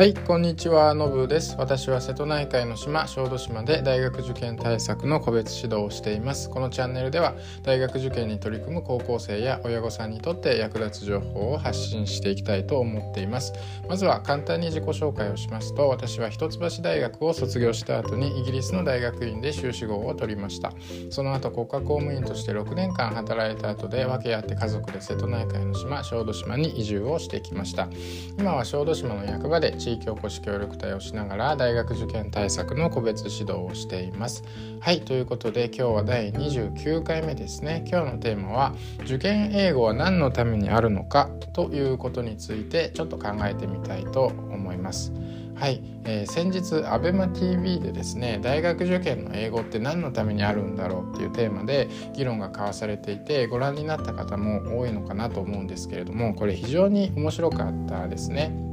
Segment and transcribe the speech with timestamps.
[0.00, 0.94] はいこんにちは。
[0.94, 1.56] のぶです。
[1.58, 6.48] 私は瀬戸内海の島小豆島で大学受験対策の個別指導をしています。
[6.48, 7.34] このチャンネルでは
[7.64, 13.52] 大学受験に取り組む高校生や親御さんにとって役立つ情報を発信していきたいと思っています。
[13.90, 20.72] まずは簡単に自己紹介をしますと私は一橋大学を卒業した後にイギリスの大学院で修士号を取りました。
[21.10, 27.90] その後国家公務員として6年間働いた後で訳あって家族で瀬戸内海の島小豆島に移住をしてきました。
[28.38, 34.44] 今は小豆島の役場で地地域おこし協力隊をしながら大学受験対策の個別指導をしています。
[34.80, 37.84] はいということで今日は第29回目ですね。
[37.90, 41.28] 今日のテーマは受験英語は何のためにあるのか？
[41.52, 45.12] ということについてちょっと考えてみたいと思います。
[45.56, 58.69] はい、えー、先日 ABEMATV でですね大学受験の英語って何のためにあるんだろうっていうテーマで議論が交わされていてご覧になった方も多いのかなと思うんですけれどもこれ非常に面白かったですね。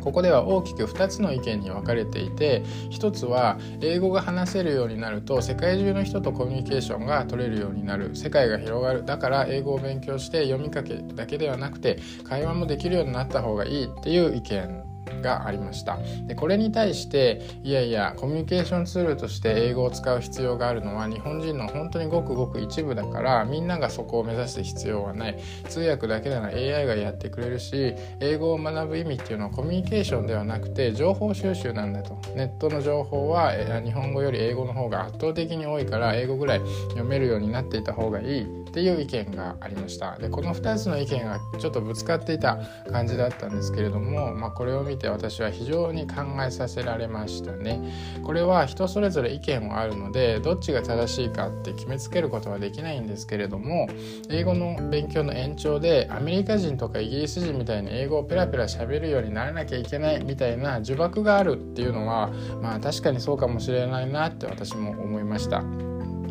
[0.00, 8.14] ここでは大きく2つの意見に分かれていて1つは英語が話せるようになると世界中の人とコミュニケーションが取れるようになる。
[8.14, 9.04] 世界が広がる。
[9.04, 14.97] だから英語を勉強して読み書きだけではなくて会話もできるようになった方がいいっていう意見。
[15.20, 15.98] がありました。
[16.26, 25.38] でこれに対していやいやコミュニケーションツールとして英語を使う必要があるのは日本人の本当にごくごく一部だからみんながそこを目指す必要はない。
[25.68, 32.18] 通訳だけなら AI がやってくれるし英語を学ぶ意味っていうのはコミュニケーションではなくて情報収集なんだと。
[32.34, 33.52] ネットの情報は
[33.84, 38.46] 日本語より英語の方が圧倒的に多いから英語ぐらい読めるようになっていた方がいい。
[38.68, 42.58] っていう意見がありましたでこの2つの意見がちょっとぶつかっていた
[42.90, 47.80] 感じだったんですけれども、まあ、これを見て私は非常に考えさせられましたね
[48.22, 53.88] これは人それぞれ意見はあるのでどっちが正しいかって決めつけることはできないんですけれども
[54.28, 62.30] 英語の勉強の延長でアメリカ人とかイギリス人みたいに英語をペラペラ喋るようにならなきゃいけないみたいな呪縛があるっていうのは
[62.60, 65.87] まあ確かにそうかもしれないなって私も思いました。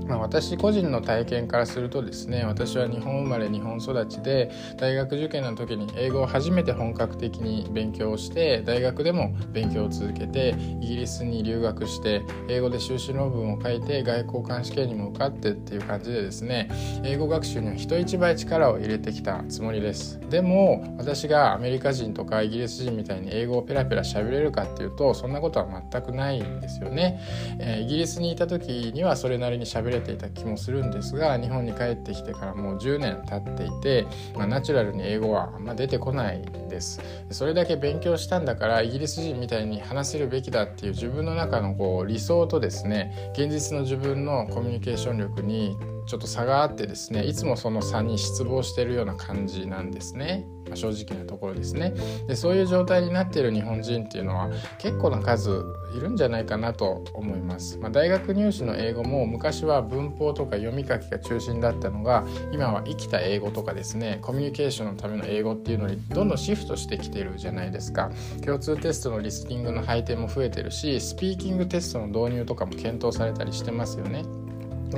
[0.08, 16.70] まあ、私個人の体験からするとですね私は日本生まれ日本育ちで大学受験の時に英語を初めて本格的に勉強して大学でも勉強を続けてイギリスに留学して英語で修士論文を書いて外交官試験にも受かってっていう感じでですね
[17.04, 20.20] 英語学習には人一倍力を入れてきたつもりです。
[20.30, 27.20] でも私がアメリカ人とかイギリス人みたいに英語をペラペラ喋れるかっていうとそんなことは全くないんですよね、
[27.60, 37.02] えー、イギリスにいた時にはそれなりに喋れれていた気もするんですが日本に帰ってきてからもう10年経っていて、まあ、ナチュラルに英語はあんま出てこないです。
[37.32, 51.94] それだけ勉強したんだからイギリス人みたいに話せるべきだっていう自分の中のこう理想とですね現実の自分のコミュニケーション力にちょっと差があってですねいつもその差に失望しているような感じなんですね、まあ、正直なところですね。
[52.28, 55.64] でそういう状態になっている日本人っていうのは結構な数
[55.96, 68.12] いるんじゃないかなと思います、まあ、大学入試の英語も昔は文法とか読み書きが中心だったのが今は生きた英語とかですねコミュニケーションのための英語っていうのにどんどんシフトしてきてるじゃないですか。
[68.46, 74.24] 共通テストのリスニングの配点も増えてるしスピーキングテストの導入とかも検討されたりしてますよね。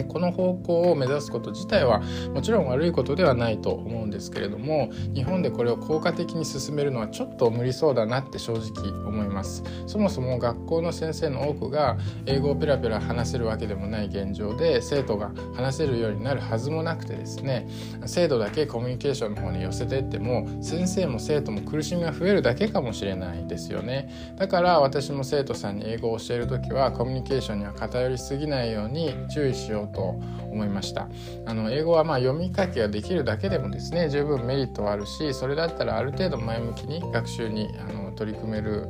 [0.07, 2.01] この方向を目指すこと自体は
[2.33, 9.63] もちろん悪いことではないと思うんですけれども日本でこれを効果的に進めるのはちょっと無理そうだなって正直思います。
[9.87, 17.67] そもそも学校の先生の多くが英語をペラペラ話せるわけでもない現状で生徒が話せるようになるはずもなくてですね
[18.05, 24.09] 生徒だけコミュニケーションの方に寄せてっても先生も生徒も苦しみが増えるだけかもしれないですよね。
[24.37, 30.19] だから私も生徒さんに英語を教える時はコミュニケーションには偏りすぎないように注意しようようと
[30.51, 31.07] 思いました。
[31.45, 38.87] あの英語はま読み書きができるだけでもですね十分メリットはあるしそれだったらある程度前向きに学習にあの取り組める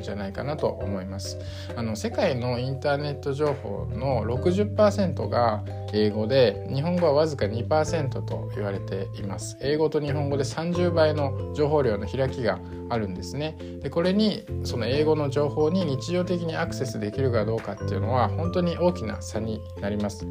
[0.00, 1.38] じゃないかなと思います。
[1.74, 9.56] あの世界のインターネット情報の60%が英語で日本語はわずか2%と言われています。
[9.60, 12.58] 英語と日本語で30倍の情報量の開きが
[12.88, 13.56] あるんですね。
[13.82, 20.26] でこれにその英語の情報に日常的にアクセスできるかどうかっていうのは本当に大きな差になります。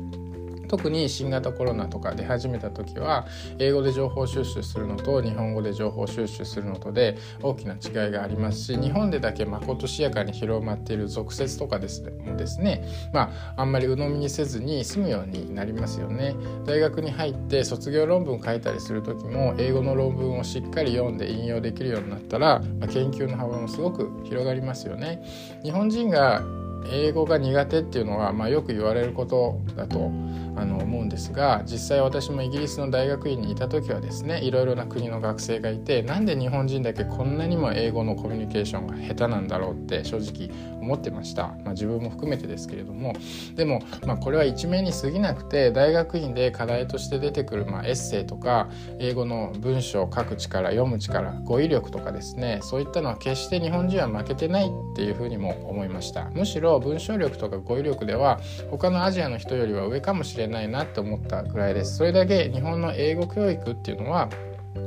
[0.68, 3.26] 特に新型コロナとか出始めた時は
[3.60, 12.84] 英語で情報収集するのと日本語で情報収集するのとで大きな違いがありますし日本でだけまことしやかに広まっている俗説とかですもですね
[13.14, 16.36] まああんまり鵜呑みにせずに済むようになりますよね。
[16.66, 25.22] 大学に入って卒業論文を書いたりする時も英語の論文をしっかり読んで引用できるようになったら、まあ、研究の幅もすごく広がりますよね。
[25.64, 26.44] 日本人が
[26.92, 30.12] 英語が苦手っていうのは、まあ、よく言われることだと
[30.58, 40.50] あの思うんですが実際私もイギリスの大学院にいた時はですねいろいろな国の学生がいてなんで日本人だけこんなにも英語のコミュニケーションが下手なんだろうって正直
[40.80, 43.14] 思ってました、まあ、自分も含めてですけれども。
[43.56, 56.30] でも、まあ、これは一面に過ぎなくて大学院で課題として出てくる、まあ、エッセイとか英語の文章を書く力読む力語彙力とかですねそういったのは決して日本人は負けてないっていうふうにも思いました。
[56.34, 58.40] むしろ文章力とか語彙力では
[58.70, 61.98] 他のアジアの人よりは上かもしれないなって思ったぐらいです。
[61.98, 64.30] それだけ日本の英語教育っていうのは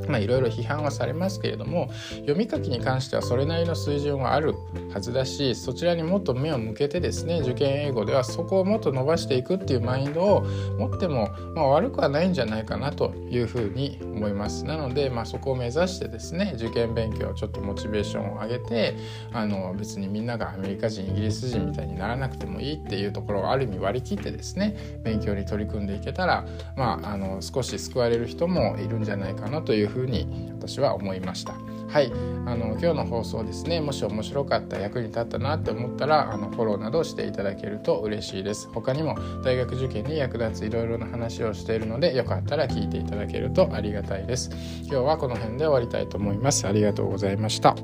[0.07, 4.55] まあいろいろ批判はされますけれども読み書きに関してはそれなりの水準はある
[4.93, 10.41] はずだしそちらにもっと目を向けてですね受験英語ではそこをもっと伸ばしていくっていうマインドを
[10.77, 14.65] 持っても、まあ、悪くはないんじゃないかなというふうに思います。
[14.65, 18.95] なので、まあ、そこを目指してですね受験勉強ちょっとモチベーションを上げて
[19.31, 26.45] あの別にみんながアメリカ人イギリス人みたいにならなくてもいいっていうところをある意味割り切ってですね勉強に取り組んでいけたら、
[26.75, 30.27] まあ、あの少し救われる人もいるんじゃないかなといういうふうに
[30.57, 31.53] 私は思いました。
[31.89, 32.11] はい、
[32.45, 33.81] あの今日の放送ですね。
[33.81, 38.69] もし面白かった役に立ったなって思ったらあのフォローなどしていただけると嬉しいです。
[38.71, 44.51] 他にも大学受験に役立ついろいろな話をしているのでよかったら聞いていただけるとありがたいです。
[44.83, 46.67] 今日はこの辺で終わりたいと思います。
[46.67, 47.75] ありがとうございました。